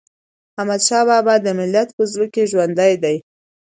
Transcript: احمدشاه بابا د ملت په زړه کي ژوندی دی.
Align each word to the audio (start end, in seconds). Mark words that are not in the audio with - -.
احمدشاه 0.59 1.03
بابا 1.09 1.35
د 1.41 1.47
ملت 1.59 1.89
په 1.97 2.03
زړه 2.11 2.25
کي 2.33 2.43
ژوندی 2.51 2.93
دی. 3.03 3.17